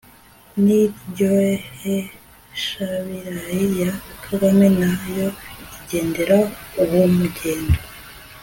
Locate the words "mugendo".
7.17-7.77